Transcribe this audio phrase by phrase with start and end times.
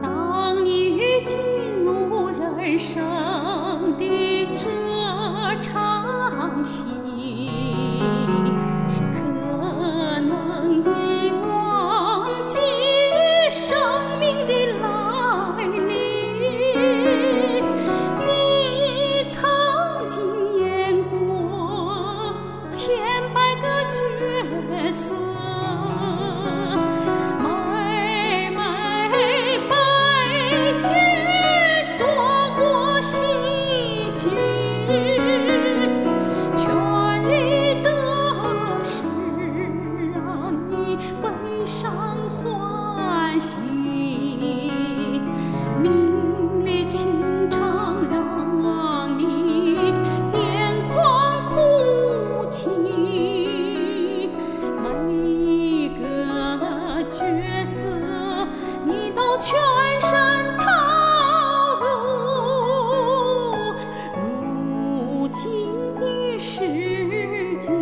[0.00, 1.38] 当你进
[1.84, 4.68] 入人生的这
[5.60, 7.11] 场戏
[43.40, 43.60] 心
[45.82, 49.92] 名利情场让你
[50.32, 50.36] 癫
[50.88, 51.52] 狂哭
[52.50, 52.68] 泣
[54.82, 57.82] 每一个角色
[58.84, 59.58] 你都全
[60.00, 60.10] 身
[60.58, 60.64] 投
[61.80, 61.84] 入
[64.16, 65.50] 如今
[65.96, 66.60] 的世
[67.60, 67.72] 界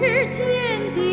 [0.00, 1.07] 时间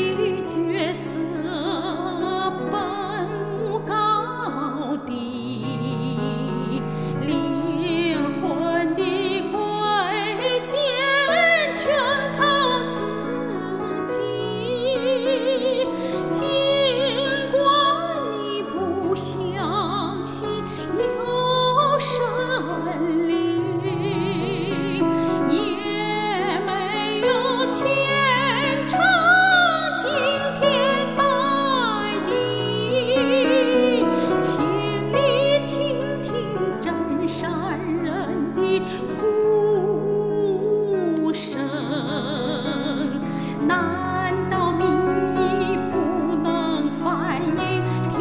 [43.67, 48.19] 难道民意不能反映天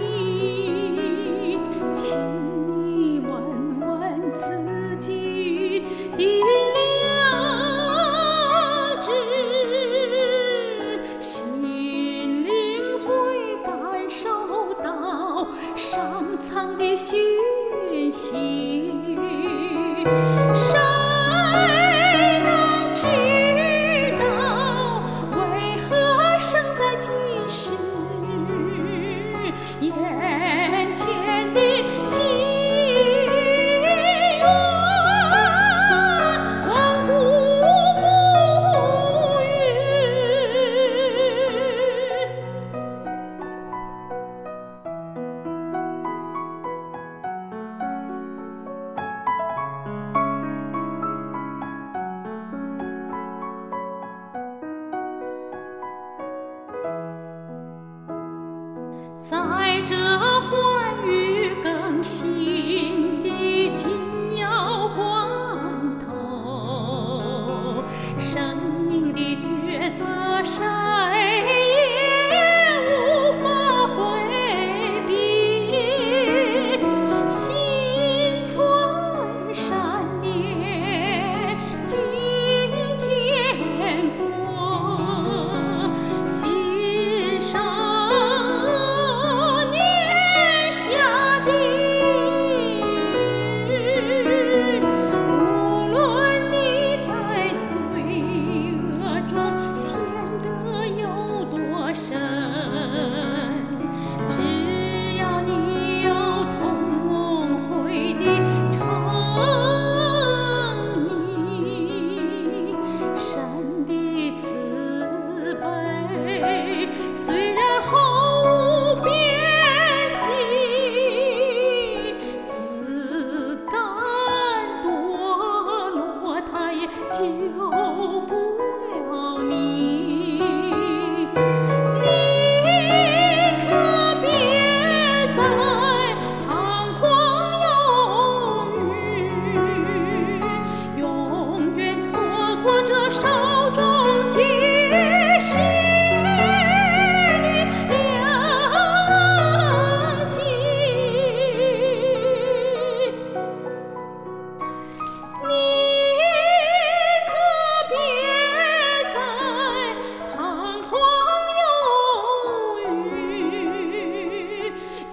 [0.00, 1.58] 意
[1.92, 2.10] 请
[2.86, 3.30] 你问
[3.80, 5.84] 问自己
[6.16, 6.22] 的
[6.74, 7.24] 良
[9.00, 9.10] 知
[11.20, 13.06] 心灵会
[13.64, 13.70] 感
[14.10, 15.46] 受到
[15.76, 17.16] 上苍的信
[18.10, 18.92] 息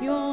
[0.03, 0.32] you